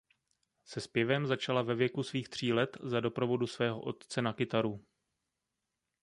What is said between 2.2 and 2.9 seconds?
tří let